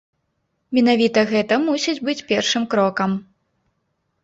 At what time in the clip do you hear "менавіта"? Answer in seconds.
0.77-1.19